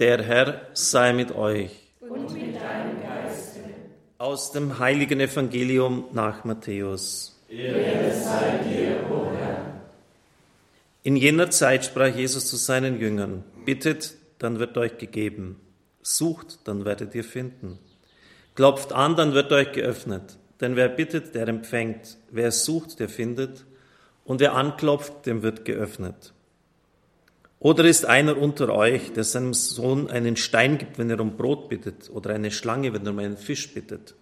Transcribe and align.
Der 0.00 0.20
Herr 0.24 0.62
sei 0.72 1.12
mit 1.12 1.36
euch. 1.36 1.70
Und 2.00 2.32
mit 2.32 2.56
deinem 2.56 3.00
Geiste. 3.00 3.60
Aus 4.18 4.50
dem 4.50 4.80
heiligen 4.80 5.20
Evangelium 5.20 6.06
nach 6.12 6.44
Matthäus. 6.44 7.40
Ehre 7.48 8.12
sei 8.12 8.58
dir, 8.68 9.08
o 9.08 9.30
Herr. 9.38 9.82
In 11.04 11.14
jener 11.14 11.50
Zeit 11.50 11.84
sprach 11.84 12.12
Jesus 12.12 12.48
zu 12.48 12.56
seinen 12.56 12.98
Jüngern, 12.98 13.44
bittet, 13.64 14.14
dann 14.40 14.58
wird 14.58 14.76
euch 14.78 14.98
gegeben. 14.98 15.60
Sucht, 16.02 16.58
dann 16.64 16.84
werdet 16.84 17.14
ihr 17.14 17.24
finden. 17.24 17.78
Klopft 18.56 18.92
an, 18.92 19.14
dann 19.14 19.32
wird 19.32 19.52
euch 19.52 19.70
geöffnet. 19.70 20.38
Denn 20.60 20.74
wer 20.74 20.88
bittet, 20.88 21.36
der 21.36 21.46
empfängt. 21.46 22.16
Wer 22.32 22.50
sucht, 22.50 22.98
der 22.98 23.08
findet. 23.08 23.64
Und 24.24 24.40
wer 24.40 24.54
anklopft, 24.54 25.26
dem 25.26 25.42
wird 25.44 25.64
geöffnet. 25.64 26.33
Oder 27.64 27.86
ist 27.86 28.04
einer 28.04 28.36
unter 28.36 28.74
euch, 28.74 29.14
der 29.14 29.24
seinem 29.24 29.54
Sohn 29.54 30.10
einen 30.10 30.36
Stein 30.36 30.76
gibt, 30.76 30.98
wenn 30.98 31.08
er 31.08 31.18
um 31.18 31.38
Brot 31.38 31.70
bittet, 31.70 32.10
oder 32.10 32.34
eine 32.34 32.50
Schlange, 32.50 32.92
wenn 32.92 33.06
er 33.06 33.12
um 33.12 33.18
einen 33.18 33.38
Fisch 33.38 33.72
bittet? 33.72 34.14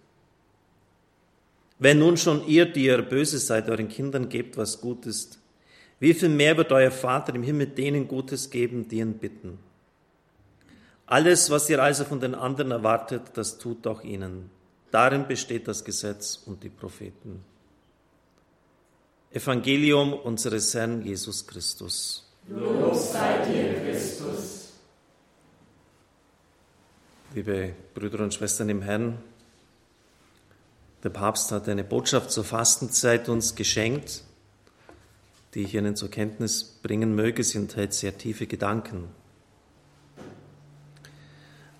Wenn 1.81 1.99
nun 1.99 2.17
schon 2.17 2.47
ihr, 2.47 2.67
die 2.67 2.85
ihr 2.85 3.03
böse 3.03 3.41
seid, 3.41 3.69
euren 3.69 3.89
Kindern 3.89 4.29
gebt, 4.29 4.57
was 4.57 4.81
gut 4.81 5.07
ist, 5.07 5.41
wie 5.99 6.15
viel 6.15 6.29
mehr 6.29 6.57
wird 6.57 6.71
euer 6.71 6.93
Vater 6.93 7.35
im 7.35 7.43
Himmel 7.43 7.67
denen 7.67 8.07
Gutes 8.07 8.49
geben, 8.49 8.87
die 8.87 8.99
ihn 8.99 9.15
bitten? 9.15 9.59
Alles, 11.07 11.51
was 11.51 11.69
ihr 11.69 11.83
also 11.83 12.05
von 12.05 12.21
den 12.21 12.37
anderen 12.37 12.71
erwartet, 12.71 13.23
das 13.35 13.59
tut 13.59 13.89
auch 13.89 14.05
ihnen. 14.05 14.51
Darin 14.93 15.27
besteht 15.27 15.67
das 15.67 15.85
Gesetz 15.85 16.41
und 16.47 16.63
die 16.63 16.69
Propheten. 16.69 17.43
Evangelium 19.33 20.13
unseres 20.13 20.73
Herrn 20.75 21.03
Jesus 21.03 21.45
Christus. 21.45 22.32
Lob 22.49 22.95
sei 22.95 23.45
dir, 23.47 23.81
Christus. 23.81 24.73
Liebe 27.35 27.75
Brüder 27.95 28.21
und 28.25 28.35
Schwestern 28.35 28.69
im 28.69 28.83
Herrn, 28.83 29.19
der 31.03 31.11
Papst 31.11 31.51
hat 31.53 31.69
eine 31.69 31.85
Botschaft 31.85 32.31
zur 32.31 32.45
Fastenzeit 32.45 33.29
uns 33.29 33.55
geschenkt, 33.55 34.25
die 35.55 35.63
ich 35.63 35.75
Ihnen 35.75 35.97
zur 35.97 36.11
Kenntnis 36.11 36.81
bringen 36.83 37.15
möge. 37.15 37.43
Sie 37.45 37.59
enthält 37.59 37.95
sehr 37.95 38.19
tiefe 38.19 38.47
Gedanken. 38.47 39.09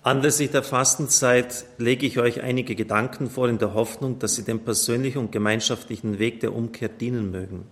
Anlässlich 0.01 0.51
der 0.51 0.63
Fastenzeit 0.63 1.65
lege 1.77 2.05
ich 2.05 2.19
euch 2.19 2.41
einige 2.41 2.75
Gedanken 2.75 3.29
vor 3.29 3.47
in 3.47 3.57
der 3.57 3.73
Hoffnung, 3.73 4.19
dass 4.19 4.35
sie 4.35 4.43
dem 4.43 4.59
persönlichen 4.59 5.19
und 5.19 5.31
gemeinschaftlichen 5.31 6.19
Weg 6.19 6.41
der 6.41 6.53
Umkehr 6.53 6.89
dienen 6.89 7.31
mögen. 7.31 7.65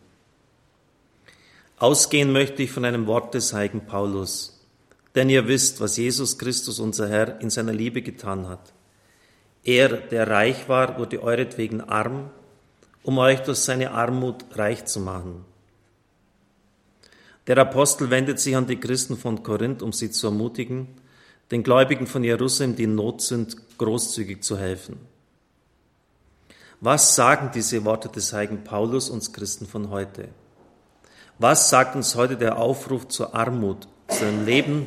Ausgehen 1.81 2.31
möchte 2.31 2.61
ich 2.61 2.69
von 2.69 2.85
einem 2.85 3.07
Wort 3.07 3.33
des 3.33 3.53
heiligen 3.53 3.87
Paulus. 3.87 4.63
Denn 5.15 5.31
ihr 5.31 5.47
wisst, 5.47 5.81
was 5.81 5.97
Jesus 5.97 6.37
Christus, 6.37 6.79
unser 6.79 7.09
Herr, 7.09 7.41
in 7.41 7.49
seiner 7.49 7.73
Liebe 7.73 8.03
getan 8.03 8.47
hat. 8.47 8.71
Er, 9.63 9.89
der 9.89 10.29
reich 10.29 10.69
war, 10.69 10.99
wurde 10.99 11.23
euretwegen 11.23 11.81
arm, 11.81 12.29
um 13.01 13.17
euch 13.17 13.39
durch 13.39 13.57
seine 13.57 13.93
Armut 13.93 14.45
reich 14.51 14.85
zu 14.85 14.99
machen. 14.99 15.43
Der 17.47 17.57
Apostel 17.57 18.11
wendet 18.11 18.39
sich 18.39 18.55
an 18.55 18.67
die 18.67 18.79
Christen 18.79 19.17
von 19.17 19.41
Korinth, 19.41 19.81
um 19.81 19.91
sie 19.91 20.11
zu 20.11 20.27
ermutigen, 20.27 20.87
den 21.49 21.63
Gläubigen 21.63 22.05
von 22.05 22.23
Jerusalem, 22.23 22.75
die 22.75 22.83
in 22.83 22.93
Not 22.93 23.23
sind, 23.23 23.57
großzügig 23.79 24.43
zu 24.43 24.55
helfen. 24.55 24.97
Was 26.79 27.15
sagen 27.15 27.49
diese 27.55 27.83
Worte 27.85 28.09
des 28.09 28.33
heiligen 28.33 28.63
Paulus 28.63 29.09
uns 29.09 29.33
Christen 29.33 29.65
von 29.65 29.89
heute? 29.89 30.29
Was 31.43 31.71
sagt 31.71 31.95
uns 31.95 32.13
heute 32.13 32.37
der 32.37 32.59
Aufruf 32.59 33.07
zur 33.07 33.33
Armut, 33.33 33.87
zu 34.09 34.25
einem 34.25 34.45
Leben 34.45 34.85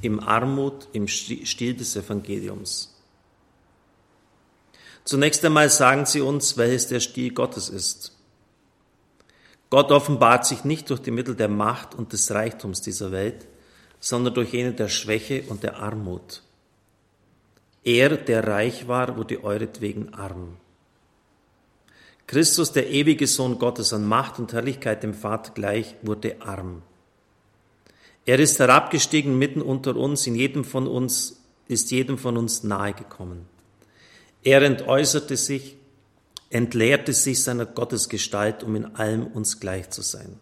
im 0.00 0.20
Armut, 0.20 0.86
im 0.92 1.08
Stil 1.08 1.74
des 1.74 1.96
Evangeliums? 1.96 2.94
Zunächst 5.02 5.44
einmal 5.44 5.68
sagen 5.68 6.06
sie 6.06 6.20
uns, 6.20 6.56
welches 6.56 6.86
der 6.86 7.00
Stil 7.00 7.34
Gottes 7.34 7.68
ist. 7.68 8.16
Gott 9.70 9.90
offenbart 9.90 10.46
sich 10.46 10.62
nicht 10.62 10.88
durch 10.88 11.02
die 11.02 11.10
Mittel 11.10 11.34
der 11.34 11.48
Macht 11.48 11.96
und 11.96 12.12
des 12.12 12.30
Reichtums 12.30 12.80
dieser 12.80 13.10
Welt, 13.10 13.48
sondern 13.98 14.34
durch 14.34 14.52
jene 14.52 14.74
der 14.74 14.88
Schwäche 14.88 15.42
und 15.48 15.64
der 15.64 15.80
Armut. 15.80 16.44
Er, 17.82 18.16
der 18.16 18.46
reich 18.46 18.86
war, 18.86 19.16
wurde 19.16 19.42
euretwegen 19.42 20.14
arm. 20.14 20.58
Christus, 22.28 22.72
der 22.72 22.90
ewige 22.90 23.26
Sohn 23.26 23.58
Gottes 23.58 23.94
an 23.94 24.06
Macht 24.06 24.38
und 24.38 24.52
Herrlichkeit 24.52 25.02
dem 25.02 25.14
Vater 25.14 25.52
gleich, 25.52 25.94
wurde 26.02 26.36
arm. 26.42 26.82
Er 28.26 28.38
ist 28.38 28.58
herabgestiegen 28.58 29.38
mitten 29.38 29.62
unter 29.62 29.96
uns, 29.96 30.26
in 30.26 30.34
jedem 30.34 30.62
von 30.62 30.86
uns, 30.86 31.40
ist 31.68 31.90
jedem 31.90 32.18
von 32.18 32.36
uns 32.36 32.62
nahegekommen. 32.62 33.46
Er 34.44 34.60
entäußerte 34.60 35.38
sich, 35.38 35.78
entleerte 36.50 37.14
sich 37.14 37.42
seiner 37.42 37.64
Gottesgestalt, 37.64 38.62
um 38.62 38.76
in 38.76 38.94
allem 38.96 39.26
uns 39.26 39.58
gleich 39.58 39.88
zu 39.88 40.02
sein. 40.02 40.38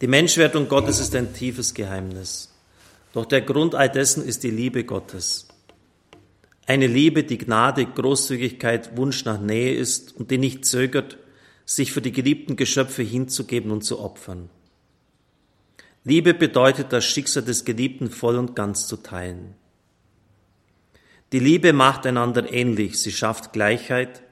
Die 0.00 0.06
Menschwerdung 0.06 0.68
Gottes 0.68 1.00
ist 1.00 1.14
ein 1.16 1.34
tiefes 1.34 1.74
Geheimnis. 1.74 2.52
Doch 3.12 3.26
der 3.26 3.42
Grund 3.42 3.74
all 3.74 3.90
dessen 3.90 4.24
ist 4.24 4.44
die 4.44 4.50
Liebe 4.50 4.84
Gottes. 4.84 5.48
Eine 6.66 6.86
Liebe, 6.86 7.24
die 7.24 7.38
Gnade, 7.38 7.84
Großzügigkeit, 7.84 8.96
Wunsch 8.96 9.24
nach 9.24 9.40
Nähe 9.40 9.74
ist 9.74 10.16
und 10.16 10.30
die 10.30 10.38
nicht 10.38 10.64
zögert, 10.64 11.18
sich 11.66 11.92
für 11.92 12.00
die 12.00 12.12
geliebten 12.12 12.56
Geschöpfe 12.56 13.02
hinzugeben 13.02 13.70
und 13.70 13.82
zu 13.82 14.00
opfern. 14.00 14.48
Liebe 16.04 16.34
bedeutet, 16.34 16.92
das 16.92 17.04
Schicksal 17.04 17.42
des 17.42 17.64
Geliebten 17.64 18.10
voll 18.10 18.36
und 18.36 18.54
ganz 18.54 18.86
zu 18.86 18.96
teilen. 18.96 19.54
Die 21.32 21.38
Liebe 21.38 21.72
macht 21.72 22.06
einander 22.06 22.52
ähnlich, 22.52 22.98
sie 23.00 23.12
schafft 23.12 23.52
Gleichheit, 23.52 24.22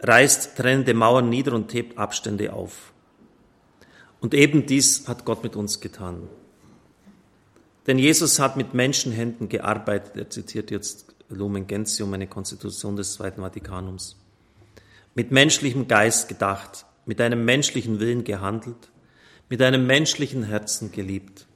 reißt 0.00 0.56
trennende 0.56 0.94
Mauern 0.94 1.28
nieder 1.28 1.52
und 1.52 1.72
hebt 1.72 1.98
Abstände 1.98 2.52
auf. 2.52 2.92
Und 4.20 4.34
eben 4.34 4.66
dies 4.66 5.06
hat 5.08 5.24
Gott 5.24 5.42
mit 5.42 5.56
uns 5.56 5.80
getan. 5.80 6.28
Denn 7.86 7.98
Jesus 7.98 8.38
hat 8.38 8.56
mit 8.56 8.74
Menschenhänden 8.74 9.48
gearbeitet, 9.48 10.16
er 10.16 10.30
zitiert 10.30 10.70
jetzt 10.70 11.11
Lumen 11.34 11.66
Gentium, 11.66 12.12
eine 12.14 12.26
Konstitution 12.26 12.96
des 12.96 13.14
Zweiten 13.14 13.42
Vatikanums. 13.42 14.16
Mit 15.14 15.30
menschlichem 15.30 15.88
Geist 15.88 16.28
gedacht, 16.28 16.86
mit 17.06 17.20
einem 17.20 17.44
menschlichen 17.44 18.00
Willen 18.00 18.24
gehandelt, 18.24 18.90
mit 19.48 19.60
einem 19.60 19.86
menschlichen 19.86 20.44
Herzen 20.44 20.92
geliebt. 20.92 21.46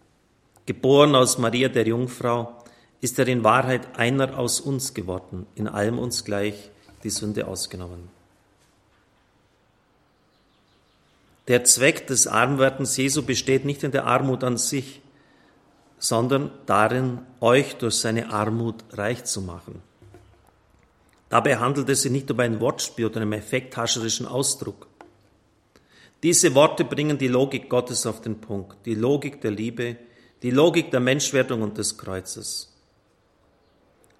Geboren 0.66 1.14
aus 1.14 1.38
Maria 1.38 1.69
der 1.69 1.87
Jungfrau, 1.87 2.62
ist 3.00 3.19
er 3.19 3.28
in 3.28 3.44
Wahrheit 3.44 3.98
einer 3.98 4.38
aus 4.38 4.60
uns 4.60 4.94
geworden, 4.94 5.47
in 5.54 5.69
allem 5.69 5.98
uns 5.98 6.25
gleich, 6.25 6.70
die 7.04 7.10
Sünde 7.10 7.47
ausgenommen. 7.47 8.08
Der 11.48 11.62
Zweck 11.62 12.06
des 12.08 12.26
Armwerdens 12.26 12.97
Jesu 12.97 13.22
besteht 13.22 13.64
nicht 13.64 13.84
in 13.84 13.93
der 13.93 14.06
Armut 14.06 14.43
an 14.43 14.56
sich, 14.56 15.00
sondern 15.98 16.50
darin, 16.66 17.20
euch 17.40 17.76
durch 17.76 17.96
seine 17.96 18.30
Armut 18.30 18.76
reich 18.92 19.24
zu 19.24 19.40
machen. 19.40 19.82
Dabei 21.28 21.56
handelt 21.56 21.88
es 21.88 22.02
sich 22.02 22.12
nicht 22.12 22.30
um 22.30 22.40
ein 22.40 22.60
Wortspiel 22.60 23.06
oder 23.06 23.20
einen 23.20 23.32
effekthascherischen 23.32 24.26
Ausdruck. 24.26 24.86
Diese 26.22 26.54
Worte 26.54 26.84
bringen 26.84 27.18
die 27.18 27.28
Logik 27.28 27.68
Gottes 27.68 28.06
auf 28.06 28.20
den 28.20 28.40
Punkt, 28.40 28.76
die 28.86 28.94
Logik 28.94 29.40
der 29.40 29.50
Liebe, 29.50 29.96
die 30.42 30.50
Logik 30.50 30.90
der 30.90 31.00
Menschwerdung 31.00 31.62
und 31.62 31.78
des 31.78 31.98
Kreuzes. 31.98 32.72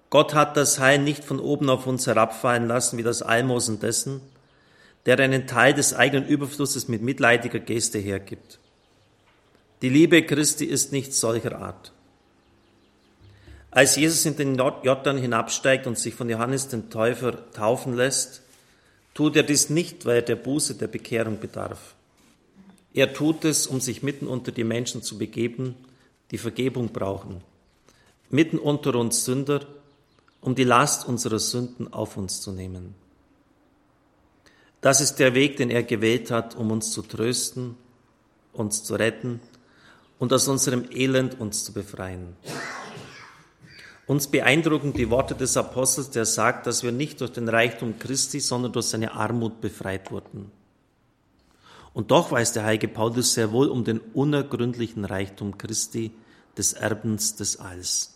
Gott 0.09 0.33
hat 0.33 0.55
das 0.55 0.79
Heil 0.79 0.99
nicht 0.99 1.23
von 1.23 1.39
oben 1.39 1.69
auf 1.69 1.85
uns 1.85 2.07
herabfallen 2.07 2.67
lassen 2.67 2.97
wie 2.97 3.03
das 3.03 3.21
Almosen 3.21 3.79
dessen, 3.79 4.21
der 5.05 5.19
einen 5.19 5.47
Teil 5.47 5.73
des 5.73 5.93
eigenen 5.93 6.27
Überflusses 6.27 6.87
mit 6.87 7.01
mitleidiger 7.01 7.59
Geste 7.59 7.99
hergibt. 7.99 8.59
Die 9.83 9.89
Liebe 9.89 10.23
Christi 10.23 10.65
ist 10.65 10.91
nicht 10.91 11.13
solcher 11.13 11.59
Art. 11.59 11.91
Als 13.69 13.95
Jesus 13.95 14.25
in 14.25 14.35
den 14.35 14.55
Jordan 14.55 15.19
hinabsteigt 15.19 15.85
und 15.85 15.99
sich 15.99 16.15
von 16.15 16.29
Johannes 16.29 16.67
den 16.67 16.89
Täufer 16.89 17.51
taufen 17.51 17.95
lässt, 17.95 18.41
tut 19.13 19.35
er 19.35 19.43
dies 19.43 19.69
nicht, 19.69 20.05
weil 20.05 20.17
er 20.17 20.21
der 20.23 20.35
Buße 20.35 20.75
der 20.75 20.87
Bekehrung 20.87 21.39
bedarf. 21.39 21.93
Er 22.95 23.13
tut 23.13 23.45
es, 23.45 23.67
um 23.67 23.79
sich 23.79 24.01
mitten 24.01 24.25
unter 24.25 24.51
die 24.51 24.63
Menschen 24.63 25.03
zu 25.03 25.19
begeben, 25.19 25.75
die 26.31 26.39
Vergebung 26.39 26.89
brauchen. 26.91 27.41
Mitten 28.31 28.57
unter 28.57 28.95
uns 28.95 29.25
Sünder, 29.25 29.63
um 30.41 30.55
die 30.55 30.63
Last 30.63 31.07
unserer 31.07 31.37
Sünden 31.37 31.93
auf 31.93 32.17
uns 32.17 32.41
zu 32.41 32.51
nehmen. 32.51 32.95
Das 34.81 35.01
ist 35.01 35.17
der 35.17 35.35
Weg, 35.35 35.57
den 35.57 35.69
er 35.69 35.83
gewählt 35.83 36.31
hat, 36.31 36.55
um 36.55 36.71
uns 36.71 36.91
zu 36.91 37.03
trösten, 37.03 37.77
uns 38.53 38.83
zu 38.83 38.95
retten 38.95 39.39
und 40.19 40.33
aus 40.33 40.47
unserem 40.47 40.85
Elend 40.91 41.39
uns 41.39 41.63
zu 41.63 41.73
befreien. 41.73 42.35
Uns 44.07 44.27
beeindrucken 44.27 44.93
die 44.93 45.09
Worte 45.09 45.35
des 45.35 45.57
Apostels, 45.57 46.09
der 46.09 46.25
sagt, 46.25 46.65
dass 46.65 46.81
wir 46.81 46.91
nicht 46.93 47.19
durch 47.19 47.31
den 47.31 47.49
Reichtum 47.49 47.99
Christi, 47.99 48.39
sondern 48.39 48.71
durch 48.71 48.85
seine 48.85 49.11
Armut 49.13 49.59
befreit 49.59 50.11
wurden. 50.11 50.51
Und 51.93 52.11
doch 52.11 52.31
weiß 52.31 52.53
der 52.53 52.63
heilige 52.63 52.87
Paulus 52.87 53.33
sehr 53.33 53.51
wohl 53.51 53.67
um 53.67 53.83
den 53.83 53.99
unergründlichen 53.99 55.03
Reichtum 55.03 55.57
Christi, 55.57 56.11
des 56.57 56.73
Erbens 56.73 57.35
des 57.35 57.59
Alls. 57.59 58.15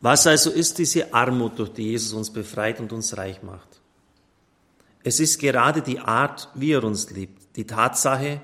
Was 0.00 0.26
also 0.26 0.50
ist 0.50 0.78
diese 0.78 1.14
Armut, 1.14 1.58
durch 1.58 1.72
die 1.72 1.90
Jesus 1.90 2.12
uns 2.12 2.30
befreit 2.30 2.80
und 2.80 2.92
uns 2.92 3.16
reich 3.16 3.42
macht? 3.42 3.80
Es 5.04 5.20
ist 5.20 5.38
gerade 5.38 5.82
die 5.82 6.00
Art, 6.00 6.48
wie 6.54 6.72
er 6.72 6.84
uns 6.84 7.10
liebt, 7.10 7.56
die 7.56 7.66
Tatsache, 7.66 8.40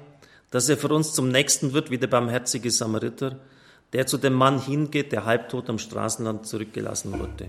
dass 0.51 0.69
er 0.69 0.77
für 0.77 0.89
uns 0.89 1.13
zum 1.13 1.29
Nächsten 1.29 1.73
wird, 1.73 1.91
wie 1.91 1.99
der 1.99 2.07
barmherzige 2.07 2.71
Samariter, 2.71 3.39
der 3.93 4.07
zu 4.07 4.19
dem 4.19 4.35
Mann 4.35 4.61
hingeht, 4.61 5.13
der 5.13 5.25
halbtot 5.25 5.69
am 5.69 5.79
Straßenland 5.79 6.47
zurückgelassen 6.47 7.19
wurde. 7.19 7.49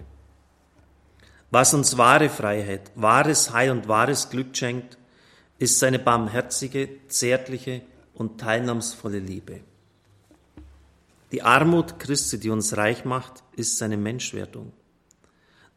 Was 1.52 1.74
uns 1.74 1.98
wahre 1.98 2.30
Freiheit, 2.30 2.92
wahres 2.96 3.52
Heil 3.54 3.72
und 3.72 3.88
wahres 3.88 4.30
Glück 4.30 4.56
schenkt, 4.56 4.98
ist 5.58 5.80
seine 5.80 6.00
barmherzige, 6.00 6.90
zärtliche 7.08 7.82
und 8.14 8.40
teilnahmsvolle 8.40 9.20
Liebe. 9.20 9.62
Die 11.32 11.42
Armut 11.42 12.00
Christi, 12.00 12.40
die 12.40 12.50
uns 12.50 12.78
reich 12.78 13.06
macht, 13.06 13.44
ist 13.56 13.78
seine 13.78 13.98
Menschwerdung. 13.98 14.72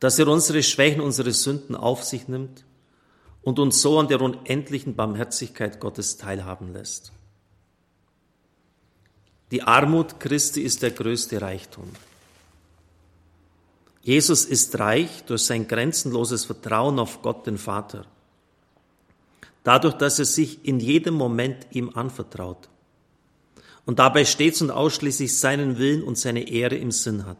Dass 0.00 0.18
er 0.18 0.28
unsere 0.28 0.62
Schwächen, 0.62 1.00
unsere 1.00 1.32
Sünden 1.32 1.76
auf 1.76 2.04
sich 2.04 2.28
nimmt 2.28 2.64
und 3.42 3.58
uns 3.58 3.82
so 3.82 3.98
an 3.98 4.08
der 4.08 4.20
unendlichen 4.20 4.94
Barmherzigkeit 4.94 5.80
Gottes 5.80 6.16
teilhaben 6.16 6.72
lässt. 6.72 7.12
Die 9.50 9.62
Armut 9.62 10.18
Christi 10.20 10.62
ist 10.62 10.82
der 10.82 10.92
größte 10.92 11.42
Reichtum. 11.42 11.88
Jesus 14.02 14.44
ist 14.44 14.78
reich 14.78 15.24
durch 15.24 15.42
sein 15.42 15.68
grenzenloses 15.68 16.44
Vertrauen 16.44 16.98
auf 16.98 17.22
Gott 17.22 17.46
den 17.46 17.58
Vater. 17.58 18.06
Dadurch, 19.62 19.94
dass 19.94 20.18
er 20.18 20.24
sich 20.24 20.64
in 20.64 20.80
jedem 20.80 21.14
Moment 21.14 21.66
ihm 21.70 21.90
anvertraut 21.94 22.68
und 23.84 23.98
dabei 23.98 24.24
stets 24.24 24.62
und 24.62 24.70
ausschließlich 24.70 25.36
seinen 25.36 25.78
Willen 25.78 26.02
und 26.02 26.18
seine 26.18 26.48
Ehre 26.48 26.76
im 26.76 26.90
Sinn 26.90 27.26
hat. 27.26 27.38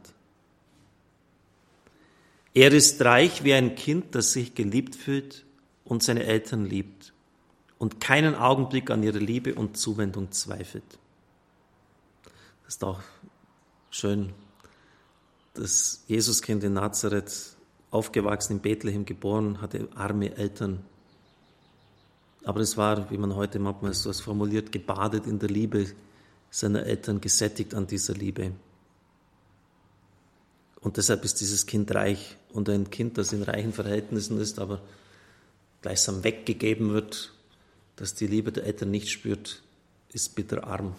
Er 2.54 2.72
ist 2.72 3.02
reich 3.02 3.42
wie 3.44 3.54
ein 3.54 3.74
Kind, 3.74 4.14
das 4.14 4.32
sich 4.32 4.54
geliebt 4.54 4.94
fühlt 4.94 5.44
und 5.92 6.02
seine 6.02 6.24
Eltern 6.24 6.64
liebt 6.64 7.12
und 7.76 8.00
keinen 8.00 8.34
Augenblick 8.34 8.90
an 8.90 9.02
ihre 9.02 9.18
Liebe 9.18 9.54
und 9.54 9.76
Zuwendung 9.76 10.32
zweifelt. 10.32 10.98
Das 12.64 12.76
ist 12.76 12.84
auch 12.84 13.00
schön, 13.90 14.32
das 15.52 16.02
Jesuskind 16.06 16.64
in 16.64 16.72
Nazareth, 16.72 17.56
aufgewachsen 17.90 18.54
in 18.54 18.60
Bethlehem, 18.60 19.04
geboren, 19.04 19.60
hatte 19.60 19.86
arme 19.94 20.34
Eltern. 20.34 20.82
Aber 22.42 22.60
es 22.60 22.78
war, 22.78 23.10
wie 23.10 23.18
man 23.18 23.36
heute 23.36 23.58
manchmal 23.58 23.92
so 23.92 24.14
formuliert, 24.14 24.72
gebadet 24.72 25.26
in 25.26 25.38
der 25.38 25.50
Liebe 25.50 25.92
seiner 26.50 26.86
Eltern, 26.86 27.20
gesättigt 27.20 27.74
an 27.74 27.86
dieser 27.86 28.14
Liebe. 28.14 28.52
Und 30.80 30.96
deshalb 30.96 31.22
ist 31.22 31.42
dieses 31.42 31.66
Kind 31.66 31.94
reich. 31.94 32.38
Und 32.50 32.70
ein 32.70 32.88
Kind, 32.88 33.18
das 33.18 33.34
in 33.34 33.42
reichen 33.42 33.74
Verhältnissen 33.74 34.40
ist, 34.40 34.58
aber 34.58 34.80
gleichsam 35.82 36.24
weggegeben 36.24 36.94
wird, 36.94 37.32
das 37.96 38.14
die 38.14 38.26
Liebe 38.26 38.52
der 38.52 38.64
Eltern 38.64 38.90
nicht 38.90 39.10
spürt, 39.10 39.62
ist 40.12 40.34
bitter 40.34 40.64
arm. 40.64 40.94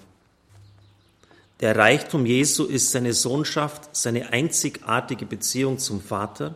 Der 1.60 1.76
Reichtum 1.76 2.26
Jesu 2.26 2.66
ist 2.66 2.92
seine 2.92 3.14
Sohnschaft, 3.14 3.96
seine 3.96 4.30
einzigartige 4.30 5.26
Beziehung 5.26 5.80
zum 5.80 6.02
Vater. 6.02 6.56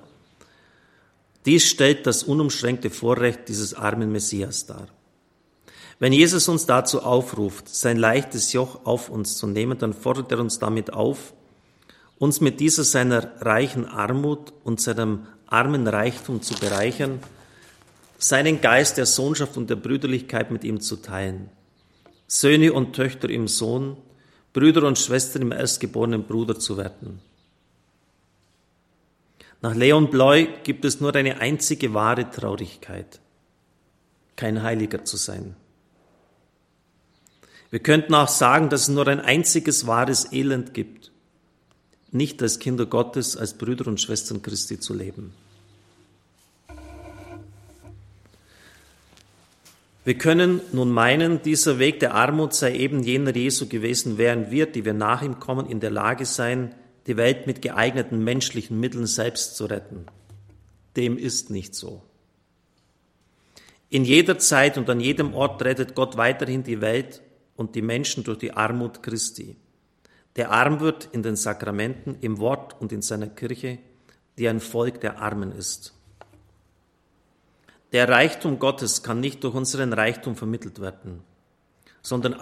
Dies 1.46 1.66
stellt 1.66 2.06
das 2.06 2.24
unumschränkte 2.24 2.90
Vorrecht 2.90 3.48
dieses 3.48 3.74
armen 3.74 4.12
Messias 4.12 4.66
dar. 4.66 4.88
Wenn 6.00 6.14
Jesus 6.14 6.48
uns 6.50 6.66
dazu 6.66 7.02
aufruft, 7.02 7.74
sein 7.74 7.98
leichtes 7.98 8.54
Joch 8.54 8.86
auf 8.86 9.10
uns 9.10 9.38
zu 9.38 9.48
nehmen, 9.48 9.78
dann 9.80 9.94
fordert 9.94 10.32
er 10.32 10.40
uns 10.40 10.60
damit 10.60 10.94
auf, 10.94 11.34
uns 12.20 12.42
mit 12.42 12.60
dieser 12.60 12.84
seiner 12.84 13.42
reichen 13.42 13.86
Armut 13.86 14.54
und 14.64 14.82
seinem 14.82 15.26
armen 15.48 15.88
Reichtum 15.88 16.42
zu 16.42 16.54
bereichern, 16.56 17.20
seinen 18.18 18.62
Geist 18.62 18.98
der 18.98 19.06
Sohnschaft 19.06 19.58
und 19.58 19.70
der 19.70 19.76
Brüderlichkeit 19.76 20.52
mit 20.52 20.64
ihm 20.64 20.82
zu 20.82 20.98
teilen. 20.98 21.50
Söhne 22.28 22.74
und 22.74 22.94
Töchter 22.94 23.30
im 23.30 23.48
Sohn, 23.48 23.98
Brüder 24.54 24.84
und 24.84 24.98
Schwestern 24.98 25.44
im 25.44 25.52
erstgeborenen 25.52 26.24
Bruder 26.24 26.58
zu 26.60 26.78
werden. 26.78 27.20
Nach 29.62 29.76
Leon 29.76 30.10
Bloy 30.10 30.50
gibt 30.64 30.86
es 30.86 31.00
nur 31.00 31.16
eine 31.16 31.40
einzige 31.40 31.94
wahre 31.94 32.30
Traurigkeit, 32.30 33.20
kein 34.36 34.62
Heiliger 34.62 35.04
zu 35.04 35.18
sein. 35.18 35.56
Wir 37.70 37.80
könnten 37.80 38.14
auch 38.14 38.30
sagen, 38.30 38.70
dass 38.70 38.84
es 38.84 38.88
nur 38.88 39.08
ein 39.08 39.20
einziges 39.20 39.88
wahres 39.88 40.32
Elend 40.32 40.74
gibt, 40.74 41.12
nicht 42.12 42.42
als 42.42 42.60
Kinder 42.60 42.86
Gottes, 42.86 43.36
als 43.36 43.54
Brüder 43.56 43.88
und 43.88 44.00
Schwestern 44.00 44.42
Christi 44.42 44.80
zu 44.80 44.94
leben. 44.94 45.34
Wir 50.08 50.18
können 50.18 50.62
nun 50.72 50.90
meinen, 50.90 51.42
dieser 51.42 51.80
Weg 51.80 52.00
der 52.00 52.14
Armut 52.14 52.54
sei 52.54 52.78
eben 52.78 53.04
jener 53.04 53.36
Jesu 53.36 53.68
gewesen, 53.68 54.18
während 54.18 54.52
wir, 54.52 54.66
die 54.66 54.86
wir 54.86 54.94
nach 54.94 55.22
ihm 55.22 55.38
kommen, 55.38 55.66
in 55.70 55.82
der 55.82 55.90
Lage 55.90 56.26
seien, 56.26 56.74
die 57.08 57.18
Welt 57.18 57.46
mit 57.46 57.62
geeigneten 57.62 58.24
menschlichen 58.24 58.80
Mitteln 58.80 59.06
selbst 59.06 59.58
zu 59.58 59.66
retten. 59.66 60.06
Dem 60.96 61.18
ist 61.18 61.50
nicht 61.50 61.76
so. 61.76 62.04
In 63.90 64.06
jeder 64.06 64.40
Zeit 64.40 64.78
und 64.78 64.90
an 64.90 65.02
jedem 65.02 65.34
Ort 65.34 65.62
rettet 65.62 65.94
Gott 65.94 66.16
weiterhin 66.16 66.64
die 66.64 66.80
Welt 66.80 67.22
und 67.58 67.76
die 67.76 67.82
Menschen 67.82 68.24
durch 68.24 68.38
die 68.38 68.54
Armut 68.54 69.04
Christi. 69.04 69.58
Der 70.38 70.52
arm 70.52 70.80
wird 70.80 71.10
in 71.12 71.22
den 71.22 71.36
Sakramenten, 71.36 72.16
im 72.22 72.38
Wort 72.38 72.80
und 72.80 72.94
in 72.94 73.02
seiner 73.02 73.28
Kirche, 73.28 73.80
die 74.38 74.48
ein 74.48 74.62
Volk 74.62 75.02
der 75.02 75.20
Armen 75.22 75.52
ist. 75.52 75.97
Der 77.94 78.10
Reichtum 78.10 78.60
Gottes 78.60 79.02
kann 79.04 79.20
nicht 79.20 79.44
durch 79.44 79.56
unseren 79.56 79.94
Reichtum 79.94 80.36
vermittelt 80.36 80.82
werden, 80.82 81.24
sondern 82.02 82.36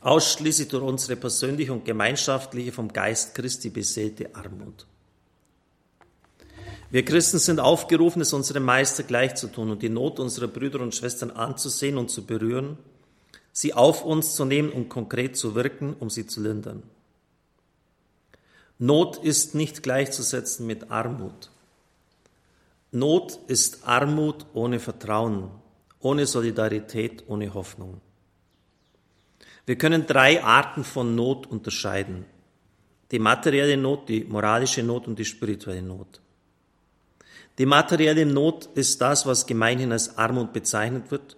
ausschließlich 0.00 0.68
durch 0.68 0.84
unsere 0.84 1.16
persönliche 1.16 1.72
und 1.72 1.84
gemeinschaftliche 1.84 2.72
vom 2.72 2.92
Geist 2.92 3.34
Christi 3.34 3.70
beseelte 3.70 4.34
Armut. 4.34 4.86
Wir 6.90 7.04
Christen 7.04 7.38
sind 7.38 7.60
aufgerufen, 7.60 8.22
es 8.22 8.32
unserem 8.32 8.64
Meister 8.64 9.02
gleich 9.02 9.34
zu 9.34 9.48
tun 9.48 9.70
und 9.70 9.82
die 9.82 9.90
Not 9.90 10.20
unserer 10.20 10.46
Brüder 10.46 10.80
und 10.80 10.94
Schwestern 10.94 11.30
anzusehen 11.30 11.98
und 11.98 12.10
zu 12.10 12.24
berühren, 12.24 12.78
sie 13.52 13.74
auf 13.74 14.04
uns 14.04 14.34
zu 14.34 14.44
nehmen 14.44 14.70
und 14.70 14.88
konkret 14.88 15.36
zu 15.36 15.54
wirken, 15.54 15.94
um 15.98 16.08
sie 16.08 16.26
zu 16.26 16.40
lindern. 16.40 16.82
Not 18.78 19.16
ist 19.18 19.54
nicht 19.54 19.82
gleichzusetzen 19.82 20.66
mit 20.66 20.90
Armut. 20.90 21.50
Not 22.90 23.38
ist 23.48 23.86
Armut 23.86 24.46
ohne 24.54 24.80
Vertrauen, 24.80 25.50
ohne 26.00 26.26
Solidarität, 26.26 27.24
ohne 27.26 27.52
Hoffnung. 27.52 28.00
Wir 29.66 29.76
können 29.76 30.06
drei 30.06 30.42
Arten 30.42 30.84
von 30.84 31.14
Not 31.14 31.46
unterscheiden. 31.46 32.24
Die 33.10 33.18
materielle 33.18 33.76
Not, 33.76 34.08
die 34.08 34.24
moralische 34.24 34.82
Not 34.82 35.06
und 35.06 35.18
die 35.18 35.26
spirituelle 35.26 35.82
Not. 35.82 36.20
Die 37.58 37.66
materielle 37.66 38.24
Not 38.24 38.70
ist 38.74 39.00
das, 39.00 39.26
was 39.26 39.46
gemeinhin 39.46 39.92
als 39.92 40.16
Armut 40.16 40.54
bezeichnet 40.54 41.10
wird 41.10 41.36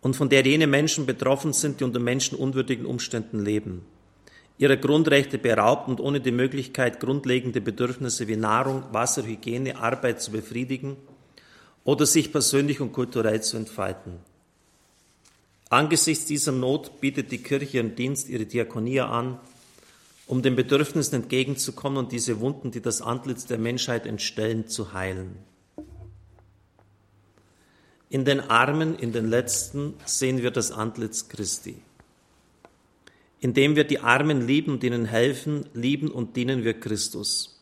und 0.00 0.16
von 0.16 0.30
der 0.30 0.46
jene 0.46 0.66
Menschen 0.66 1.04
betroffen 1.04 1.52
sind, 1.52 1.80
die 1.80 1.84
unter 1.84 2.00
menschenunwürdigen 2.00 2.86
Umständen 2.86 3.44
leben 3.44 3.84
ihrer 4.60 4.76
Grundrechte 4.76 5.38
beraubt 5.38 5.88
und 5.88 6.00
ohne 6.00 6.20
die 6.20 6.32
Möglichkeit, 6.32 7.00
grundlegende 7.00 7.62
Bedürfnisse 7.62 8.28
wie 8.28 8.36
Nahrung, 8.36 8.84
Wasser, 8.92 9.24
Hygiene, 9.24 9.78
Arbeit 9.78 10.20
zu 10.20 10.32
befriedigen 10.32 10.98
oder 11.82 12.04
sich 12.04 12.30
persönlich 12.30 12.78
und 12.82 12.92
kulturell 12.92 13.40
zu 13.40 13.56
entfalten. 13.56 14.18
Angesichts 15.70 16.26
dieser 16.26 16.52
Not 16.52 17.00
bietet 17.00 17.32
die 17.32 17.38
Kirche 17.38 17.78
ihren 17.78 17.94
Dienst, 17.94 18.28
ihre 18.28 18.44
Diakonie 18.44 19.00
an, 19.00 19.40
um 20.26 20.42
den 20.42 20.56
Bedürfnissen 20.56 21.22
entgegenzukommen 21.22 21.96
und 21.96 22.12
diese 22.12 22.40
Wunden, 22.40 22.70
die 22.70 22.82
das 22.82 23.00
Antlitz 23.00 23.46
der 23.46 23.58
Menschheit 23.58 24.04
entstellen, 24.04 24.68
zu 24.68 24.92
heilen. 24.92 25.36
In 28.10 28.26
den 28.26 28.40
Armen, 28.40 28.94
in 28.98 29.12
den 29.12 29.30
Letzten 29.30 29.94
sehen 30.04 30.42
wir 30.42 30.50
das 30.50 30.70
Antlitz 30.70 31.28
Christi. 31.28 31.80
Indem 33.40 33.74
wir 33.74 33.84
die 33.84 34.00
Armen 34.00 34.46
lieben 34.46 34.72
und 34.72 34.84
ihnen 34.84 35.06
helfen, 35.06 35.66
lieben 35.72 36.10
und 36.10 36.36
dienen 36.36 36.62
wir 36.62 36.78
Christus. 36.78 37.60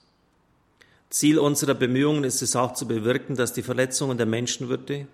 Ziel 1.11 1.38
unserer 1.38 1.75
Bemühungen 1.75 2.25
ist 2.25 2.42
es 2.42 2.54
auch 2.56 2.75
zu 2.75 2.87
bewirken, 2.87 3.37
dass 3.37 3.52
die 3.52 3.62
Verletzungen 3.62 4.18
der 4.18 4.26
Menschenwürde, 4.26 5.06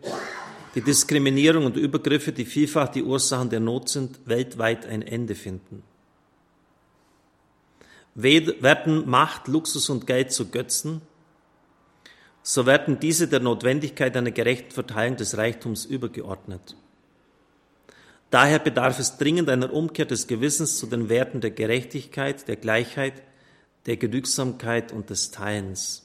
die 0.74 0.80
Diskriminierung 0.80 1.66
und 1.66 1.76
Übergriffe, 1.76 2.32
die 2.32 2.44
vielfach 2.44 2.88
die 2.88 3.04
Ursachen 3.04 3.50
der 3.50 3.60
Not 3.60 3.88
sind, 3.88 4.18
weltweit 4.24 4.86
ein 4.86 5.02
Ende 5.02 5.36
finden. 5.36 5.84
Werden 8.16 9.08
Macht, 9.08 9.48
Luxus 9.48 9.88
und 9.88 10.06
Geld 10.06 10.32
zu 10.32 10.50
Götzen, 10.50 11.02
so 12.42 12.66
werden 12.66 13.00
diese 13.00 13.26
der 13.28 13.40
Notwendigkeit 13.40 14.16
einer 14.16 14.30
gerechten 14.30 14.70
Verteilung 14.70 15.16
des 15.16 15.36
Reichtums 15.36 15.84
übergeordnet. 15.84 16.76
Daher 18.34 18.58
bedarf 18.58 18.98
es 18.98 19.16
dringend 19.16 19.48
einer 19.48 19.72
Umkehr 19.72 20.06
des 20.06 20.26
Gewissens 20.26 20.76
zu 20.76 20.86
den 20.86 21.08
Werten 21.08 21.40
der 21.40 21.52
Gerechtigkeit, 21.52 22.48
der 22.48 22.56
Gleichheit, 22.56 23.22
der 23.86 23.96
Genügsamkeit 23.96 24.90
und 24.90 25.08
des 25.08 25.30
Teilens. 25.30 26.04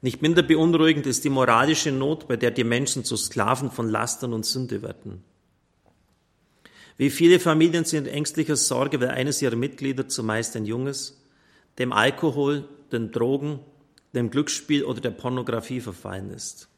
Nicht 0.00 0.22
minder 0.22 0.42
beunruhigend 0.42 1.04
ist 1.04 1.24
die 1.24 1.28
moralische 1.28 1.92
Not, 1.92 2.26
bei 2.26 2.38
der 2.38 2.52
die 2.52 2.64
Menschen 2.64 3.04
zu 3.04 3.18
Sklaven 3.18 3.70
von 3.70 3.90
Lastern 3.90 4.32
und 4.32 4.46
Sünde 4.46 4.80
werden. 4.80 5.22
Wie 6.96 7.10
viele 7.10 7.40
Familien 7.40 7.84
sind 7.84 8.06
in 8.06 8.14
ängstlicher 8.14 8.56
Sorge, 8.56 8.98
weil 8.98 9.10
eines 9.10 9.42
ihrer 9.42 9.56
Mitglieder, 9.56 10.08
zumeist 10.08 10.56
ein 10.56 10.64
Junges, 10.64 11.22
dem 11.78 11.92
Alkohol, 11.92 12.66
den 12.92 13.12
Drogen, 13.12 13.60
dem 14.14 14.30
Glücksspiel 14.30 14.84
oder 14.84 15.02
der 15.02 15.10
Pornografie 15.10 15.82
verfallen 15.82 16.30
ist. 16.30 16.70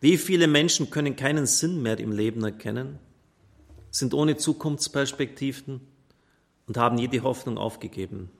Wie 0.00 0.16
viele 0.16 0.46
Menschen 0.46 0.90
können 0.90 1.16
keinen 1.16 1.46
Sinn 1.46 1.82
mehr 1.82 1.98
im 1.98 2.12
Leben 2.12 2.44
erkennen, 2.44 2.98
sind 3.90 4.14
ohne 4.14 4.36
Zukunftsperspektiven 4.36 5.80
und 6.66 6.76
haben 6.76 6.98
jede 6.98 7.22
Hoffnung 7.22 7.58
aufgegeben. 7.58 8.30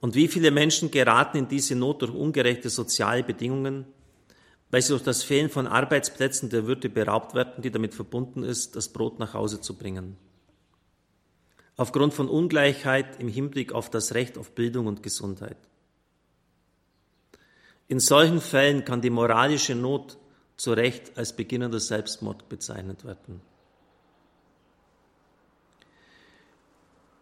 Und 0.00 0.14
wie 0.14 0.28
viele 0.28 0.50
Menschen 0.50 0.90
geraten 0.90 1.38
in 1.38 1.48
diese 1.48 1.74
Not 1.74 2.02
durch 2.02 2.12
ungerechte 2.12 2.70
soziale 2.70 3.24
Bedingungen, 3.24 3.86
weil 4.70 4.82
sie 4.82 4.90
durch 4.90 5.02
das 5.02 5.22
Fehlen 5.22 5.48
von 5.48 5.66
Arbeitsplätzen 5.66 6.50
der 6.50 6.66
Würde 6.66 6.88
beraubt 6.88 7.34
werden, 7.34 7.62
die 7.62 7.70
damit 7.70 7.94
verbunden 7.94 8.42
ist, 8.42 8.76
das 8.76 8.90
Brot 8.90 9.18
nach 9.18 9.34
Hause 9.34 9.60
zu 9.60 9.76
bringen. 9.76 10.16
Aufgrund 11.76 12.12
von 12.12 12.28
Ungleichheit 12.28 13.20
im 13.20 13.28
Hinblick 13.28 13.72
auf 13.72 13.88
das 13.88 14.14
Recht 14.14 14.36
auf 14.36 14.50
Bildung 14.50 14.86
und 14.86 15.02
Gesundheit. 15.02 15.56
In 17.88 18.00
solchen 18.00 18.40
Fällen 18.40 18.84
kann 18.84 19.00
die 19.00 19.10
moralische 19.10 19.74
Not 19.74 20.18
zu 20.56 20.72
Recht 20.72 21.16
als 21.16 21.34
beginnender 21.34 21.80
Selbstmord 21.80 22.48
bezeichnet 22.48 23.04
werden. 23.04 23.40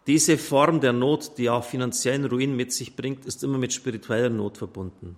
Diese 0.07 0.37
Form 0.37 0.79
der 0.79 0.93
Not, 0.93 1.37
die 1.37 1.49
auch 1.49 1.63
finanziellen 1.63 2.25
Ruin 2.25 2.55
mit 2.55 2.71
sich 2.71 2.95
bringt, 2.95 3.25
ist 3.25 3.43
immer 3.43 3.57
mit 3.57 3.73
spiritueller 3.73 4.29
Not 4.29 4.57
verbunden. 4.57 5.17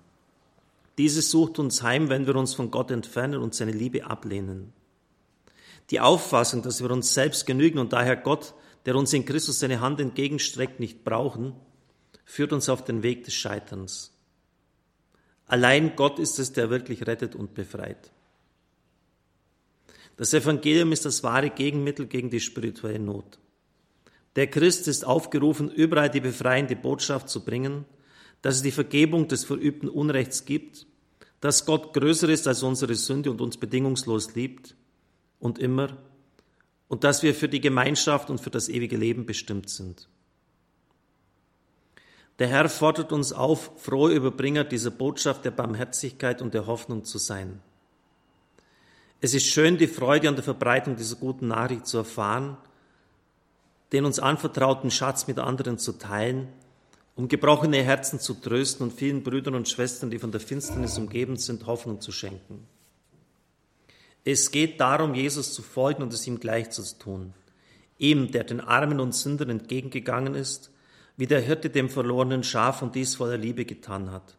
Diese 0.97 1.21
sucht 1.21 1.59
uns 1.59 1.81
heim, 1.81 2.09
wenn 2.09 2.27
wir 2.27 2.35
uns 2.35 2.53
von 2.53 2.71
Gott 2.71 2.91
entfernen 2.91 3.39
und 3.39 3.55
seine 3.55 3.71
Liebe 3.71 4.05
ablehnen. 4.05 4.73
Die 5.91 5.99
Auffassung, 5.99 6.61
dass 6.61 6.81
wir 6.83 6.91
uns 6.91 7.13
selbst 7.13 7.45
genügen 7.45 7.79
und 7.79 7.93
daher 7.93 8.17
Gott, 8.17 8.53
der 8.85 8.95
uns 8.95 9.13
in 9.13 9.25
Christus 9.25 9.59
seine 9.59 9.79
Hand 9.79 9.99
entgegenstreckt, 9.99 10.79
nicht 10.79 11.03
brauchen, 11.03 11.53
führt 12.25 12.51
uns 12.51 12.67
auf 12.69 12.83
den 12.83 13.01
Weg 13.01 13.23
des 13.23 13.33
Scheiterns. 13.33 14.11
Allein 15.49 15.95
Gott 15.95 16.19
ist 16.19 16.39
es, 16.39 16.53
der 16.53 16.69
wirklich 16.69 17.05
rettet 17.05 17.35
und 17.35 17.55
befreit. 17.55 18.11
Das 20.15 20.33
Evangelium 20.33 20.91
ist 20.91 21.05
das 21.05 21.23
wahre 21.23 21.49
Gegenmittel 21.49 22.05
gegen 22.05 22.29
die 22.29 22.39
spirituelle 22.39 22.99
Not. 22.99 23.39
Der 24.35 24.47
Christ 24.47 24.87
ist 24.87 25.05
aufgerufen, 25.05 25.71
überall 25.71 26.09
die 26.09 26.19
befreiende 26.19 26.75
Botschaft 26.75 27.29
zu 27.29 27.43
bringen, 27.43 27.85
dass 28.41 28.57
es 28.57 28.61
die 28.61 28.71
Vergebung 28.71 29.27
des 29.27 29.43
verübten 29.43 29.89
Unrechts 29.89 30.45
gibt, 30.45 30.85
dass 31.41 31.65
Gott 31.65 31.93
größer 31.93 32.29
ist 32.29 32.47
als 32.47 32.61
unsere 32.61 32.95
Sünde 32.95 33.31
und 33.31 33.41
uns 33.41 33.57
bedingungslos 33.57 34.35
liebt 34.35 34.75
und 35.39 35.57
immer, 35.57 35.97
und 36.87 37.03
dass 37.03 37.23
wir 37.23 37.33
für 37.33 37.49
die 37.49 37.61
Gemeinschaft 37.61 38.29
und 38.29 38.39
für 38.39 38.49
das 38.49 38.69
ewige 38.69 38.97
Leben 38.97 39.25
bestimmt 39.25 39.69
sind. 39.69 40.09
Der 42.39 42.47
Herr 42.47 42.69
fordert 42.69 43.11
uns 43.11 43.33
auf, 43.33 43.71
frohe 43.77 44.13
Überbringer 44.13 44.63
dieser 44.63 44.91
Botschaft 44.91 45.45
der 45.45 45.51
Barmherzigkeit 45.51 46.41
und 46.41 46.53
der 46.53 46.67
Hoffnung 46.67 47.03
zu 47.03 47.17
sein. 47.17 47.61
Es 49.21 49.33
ist 49.33 49.45
schön, 49.45 49.77
die 49.77 49.87
Freude 49.87 50.29
an 50.29 50.35
der 50.35 50.43
Verbreitung 50.43 50.95
dieser 50.95 51.17
guten 51.17 51.49
Nachricht 51.49 51.85
zu 51.85 51.97
erfahren 51.97 52.57
den 53.91 54.05
uns 54.05 54.19
anvertrauten 54.19 54.91
Schatz 54.91 55.27
mit 55.27 55.39
anderen 55.39 55.77
zu 55.77 55.93
teilen, 55.93 56.47
um 57.15 57.27
gebrochene 57.27 57.83
Herzen 57.83 58.19
zu 58.19 58.35
trösten 58.35 58.87
und 58.87 58.93
vielen 58.93 59.23
Brüdern 59.23 59.55
und 59.55 59.67
Schwestern, 59.67 60.09
die 60.09 60.19
von 60.19 60.31
der 60.31 60.41
Finsternis 60.41 60.97
umgeben 60.97 61.37
sind, 61.37 61.65
Hoffnung 61.65 61.99
zu 61.99 62.11
schenken. 62.11 62.67
Es 64.23 64.51
geht 64.51 64.79
darum, 64.79 65.15
Jesus 65.15 65.53
zu 65.53 65.61
folgen 65.61 66.03
und 66.03 66.13
es 66.13 66.27
ihm 66.27 66.39
gleich 66.39 66.69
zu 66.69 66.83
tun. 66.97 67.33
Ihm, 67.97 68.31
der 68.31 68.43
den 68.43 68.61
Armen 68.61 68.99
und 68.99 69.15
Sündern 69.15 69.49
entgegengegangen 69.49 70.35
ist, 70.35 70.71
wie 71.19 71.27
der 71.27 71.41
Hirte 71.41 71.69
dem 71.69 71.89
verlorenen 71.89 72.43
Schaf 72.43 72.81
und 72.81 72.95
dies 72.95 73.15
voller 73.15 73.35
Liebe 73.35 73.65
getan 73.65 74.09
hat. 74.09 74.37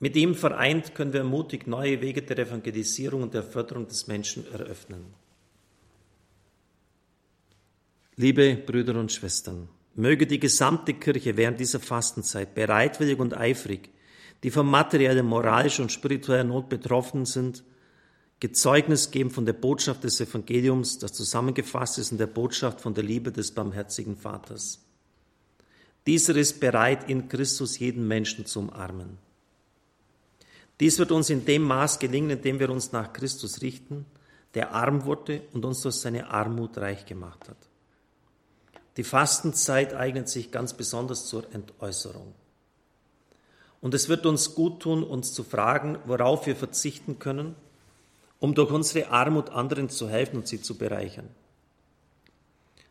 Mit 0.00 0.16
ihm 0.16 0.34
vereint 0.34 0.94
können 0.94 1.14
wir 1.14 1.24
mutig 1.24 1.66
neue 1.66 2.02
Wege 2.02 2.20
der 2.20 2.40
Evangelisierung 2.40 3.22
und 3.22 3.32
der 3.32 3.42
Förderung 3.42 3.88
des 3.88 4.06
Menschen 4.06 4.44
eröffnen. 4.52 5.02
Liebe 8.16 8.54
Brüder 8.54 9.00
und 9.00 9.12
Schwestern, 9.12 9.70
möge 9.94 10.26
die 10.26 10.38
gesamte 10.38 10.92
Kirche 10.92 11.38
während 11.38 11.58
dieser 11.58 11.80
Fastenzeit 11.80 12.54
bereitwillig 12.54 13.18
und 13.18 13.34
eifrig, 13.34 13.88
die 14.42 14.50
von 14.50 14.66
materieller, 14.66 15.22
moralischer 15.22 15.84
und 15.84 15.92
spiritueller 15.92 16.44
Not 16.44 16.68
betroffen 16.68 17.24
sind, 17.24 17.64
Gezeugnis 18.40 19.10
geben 19.10 19.30
von 19.30 19.46
der 19.46 19.54
Botschaft 19.54 20.04
des 20.04 20.20
Evangeliums, 20.20 20.98
das 20.98 21.14
zusammengefasst 21.14 21.96
ist 21.96 22.12
in 22.12 22.18
der 22.18 22.26
Botschaft 22.26 22.82
von 22.82 22.92
der 22.92 23.04
Liebe 23.04 23.32
des 23.32 23.52
barmherzigen 23.52 24.18
Vaters. 24.18 24.91
Dieser 26.06 26.36
ist 26.36 26.60
bereit, 26.60 27.08
in 27.08 27.28
Christus 27.28 27.78
jeden 27.78 28.08
Menschen 28.08 28.46
zu 28.46 28.60
umarmen. 28.60 29.18
Dies 30.80 30.98
wird 30.98 31.12
uns 31.12 31.30
in 31.30 31.44
dem 31.44 31.62
Maß 31.62 31.98
gelingen, 31.98 32.30
in 32.30 32.42
dem 32.42 32.58
wir 32.58 32.70
uns 32.70 32.90
nach 32.90 33.12
Christus 33.12 33.62
richten, 33.62 34.04
der 34.54 34.72
arm 34.72 35.04
wurde 35.04 35.42
und 35.52 35.64
uns 35.64 35.80
durch 35.82 35.94
seine 35.94 36.28
Armut 36.28 36.76
reich 36.78 37.06
gemacht 37.06 37.48
hat. 37.48 37.56
Die 38.96 39.04
Fastenzeit 39.04 39.94
eignet 39.94 40.28
sich 40.28 40.50
ganz 40.50 40.74
besonders 40.74 41.26
zur 41.26 41.44
Entäußerung. 41.54 42.34
Und 43.80 43.94
es 43.94 44.08
wird 44.08 44.26
uns 44.26 44.54
gut 44.54 44.80
tun, 44.80 45.02
uns 45.02 45.32
zu 45.32 45.44
fragen, 45.44 45.98
worauf 46.04 46.46
wir 46.46 46.56
verzichten 46.56 47.18
können, 47.18 47.54
um 48.40 48.54
durch 48.54 48.70
unsere 48.72 49.08
Armut 49.10 49.50
anderen 49.50 49.88
zu 49.88 50.08
helfen 50.08 50.38
und 50.38 50.48
sie 50.48 50.60
zu 50.60 50.76
bereichern. 50.76 51.28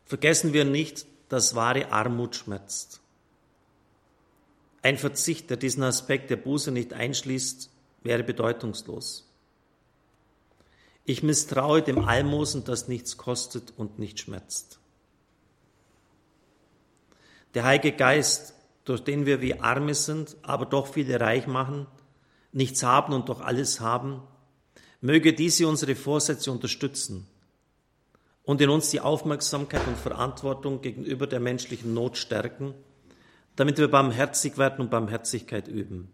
Vergessen 0.05 0.53
wir 0.53 0.65
nicht, 0.65 1.05
dass 1.29 1.55
wahre 1.55 1.91
Armut 1.91 2.35
schmerzt. 2.35 3.00
Ein 4.81 4.97
Verzicht, 4.97 5.49
der 5.49 5.57
diesen 5.57 5.83
Aspekt 5.83 6.29
der 6.29 6.37
Buße 6.37 6.71
nicht 6.71 6.93
einschließt, 6.93 7.69
wäre 8.03 8.23
bedeutungslos. 8.23 9.27
Ich 11.05 11.23
misstraue 11.23 11.81
dem 11.81 12.05
Almosen, 12.05 12.63
das 12.63 12.87
nichts 12.87 13.17
kostet 13.17 13.73
und 13.77 13.99
nicht 13.99 14.19
schmerzt. 14.19 14.79
Der 17.53 17.63
Heilige 17.63 17.91
Geist, 17.91 18.53
durch 18.85 19.03
den 19.03 19.25
wir 19.25 19.41
wie 19.41 19.59
Arme 19.59 19.93
sind, 19.93 20.37
aber 20.41 20.65
doch 20.65 20.87
viele 20.87 21.19
reich 21.19 21.47
machen, 21.47 21.85
nichts 22.51 22.83
haben 22.83 23.13
und 23.13 23.29
doch 23.29 23.41
alles 23.41 23.79
haben, 23.79 24.21
möge 25.01 25.33
diese 25.33 25.67
unsere 25.67 25.95
Vorsätze 25.95 26.51
unterstützen 26.51 27.27
und 28.43 28.61
in 28.61 28.69
uns 28.69 28.89
die 28.89 29.01
Aufmerksamkeit 29.01 29.85
und 29.87 29.97
Verantwortung 29.97 30.81
gegenüber 30.81 31.27
der 31.27 31.39
menschlichen 31.39 31.93
Not 31.93 32.17
stärken, 32.17 32.73
damit 33.55 33.77
wir 33.77 33.87
barmherzig 33.87 34.57
werden 34.57 34.81
und 34.81 34.91
Barmherzigkeit 34.91 35.67
üben. 35.67 36.09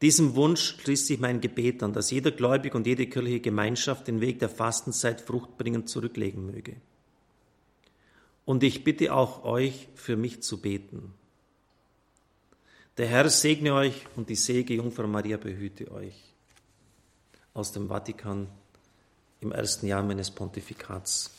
Diesem 0.00 0.36
Wunsch 0.36 0.76
schließt 0.80 1.06
sich 1.06 1.18
mein 1.18 1.40
Gebet 1.40 1.82
an, 1.82 1.92
dass 1.92 2.10
jeder 2.10 2.30
Gläubige 2.30 2.76
und 2.76 2.86
jede 2.86 3.06
kirchliche 3.06 3.40
Gemeinschaft 3.40 4.06
den 4.06 4.20
Weg 4.20 4.38
der 4.38 4.48
Fastenzeit 4.48 5.20
fruchtbringend 5.20 5.88
zurücklegen 5.88 6.46
möge. 6.46 6.76
Und 8.44 8.62
ich 8.62 8.84
bitte 8.84 9.12
auch 9.12 9.44
euch, 9.44 9.88
für 9.94 10.16
mich 10.16 10.42
zu 10.42 10.60
beten. 10.60 11.14
Der 12.96 13.06
Herr 13.06 13.28
segne 13.28 13.74
euch 13.74 14.06
und 14.16 14.28
die 14.28 14.36
Sege 14.36 14.74
Jungfrau 14.74 15.06
Maria 15.06 15.36
behüte 15.36 15.90
euch. 15.90 16.14
Aus 17.54 17.72
dem 17.72 17.88
Vatikan 17.88 18.48
im 19.40 19.52
ersten 19.52 19.86
Jahr 19.86 20.02
meines 20.02 20.30
Pontifikats, 20.30 21.30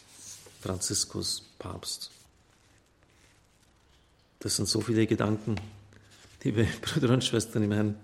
Franziskus 0.61 1.41
Papst. 1.57 2.11
Das 4.39 4.55
sind 4.55 4.67
so 4.67 4.81
viele 4.81 5.05
Gedanken, 5.05 5.55
liebe 6.43 6.65
Brüder 6.81 7.13
und 7.13 7.23
Schwestern 7.23 7.63
im 7.63 7.71
Herrn, 7.71 7.95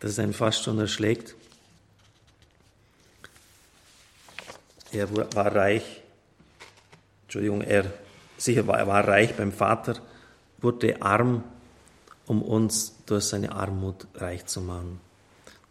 dass 0.00 0.12
es 0.12 0.18
einen 0.18 0.34
fast 0.34 0.62
schon 0.62 0.78
erschlägt. 0.78 1.34
Er 4.92 5.14
war 5.34 5.54
reich, 5.54 6.02
Entschuldigung, 7.24 7.60
er 7.62 7.92
Sicher 8.38 8.68
war 8.68 8.78
er 8.78 8.86
war 8.86 9.06
reich 9.06 9.34
beim 9.34 9.52
Vater, 9.52 10.00
wurde 10.58 11.02
arm, 11.02 11.42
um 12.26 12.40
uns 12.40 12.94
durch 13.04 13.24
seine 13.24 13.52
Armut 13.52 14.06
reich 14.14 14.46
zu 14.46 14.60
machen. 14.60 15.00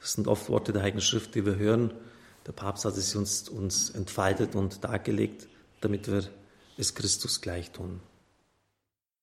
Das 0.01 0.13
sind 0.13 0.27
oft 0.27 0.49
Worte 0.49 0.73
der 0.73 0.81
Heiligen 0.81 1.01
Schrift, 1.01 1.33
die 1.33 1.45
wir 1.45 1.55
hören. 1.55 1.93
Der 2.45 2.51
Papst 2.51 2.83
hat 2.83 2.97
es 2.97 3.15
uns, 3.15 3.47
uns 3.47 3.89
entfaltet 3.89 4.55
und 4.55 4.83
dargelegt, 4.83 5.47
damit 5.79 6.11
wir 6.11 6.23
es 6.77 6.93
Christus 6.93 7.39
gleich 7.39 7.71
tun. 7.71 8.01